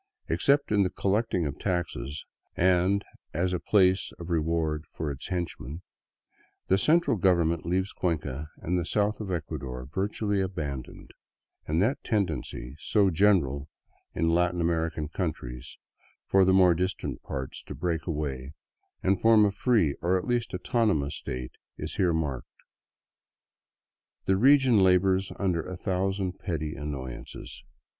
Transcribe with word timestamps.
Except 0.27 0.71
in 0.71 0.81
the 0.81 0.89
collecting 0.89 1.45
of 1.45 1.59
taxes 1.59 2.25
and 2.55 3.05
as 3.35 3.53
a 3.53 3.59
place 3.59 4.11
of 4.17 4.31
reward 4.31 4.83
for 4.89 5.11
its 5.11 5.27
henchmen, 5.27 5.83
the 6.69 6.79
central 6.79 7.17
government 7.17 7.67
leaves 7.67 7.93
Cuenca 7.93 8.47
and 8.63 8.79
the 8.79 8.83
south 8.87 9.21
of 9.21 9.29
Ecuador 9.31 9.85
virtually 9.85 10.41
abandoned, 10.41 11.11
and 11.67 11.83
that 11.83 12.03
tendency, 12.03 12.75
so 12.79 13.11
general 13.11 13.69
in 14.15 14.27
Latin 14.33 14.59
American 14.59 15.07
countries, 15.07 15.77
for 16.25 16.45
the 16.45 16.51
more 16.51 16.73
distant 16.73 17.21
parts 17.21 17.61
to 17.61 17.75
break 17.75 18.07
away 18.07 18.53
and 19.03 19.21
form 19.21 19.45
a 19.45 19.51
free, 19.51 19.93
or 20.01 20.17
at 20.17 20.25
least 20.25 20.51
autonomous 20.55 21.13
state 21.15 21.51
is 21.77 21.97
here 21.97 22.11
marked. 22.11 22.47
The 24.25 24.35
region 24.35 24.79
labors 24.79 25.31
under 25.37 25.61
a 25.61 25.77
thousand 25.77 26.39
petty 26.39 26.73
annoyances. 26.73 27.63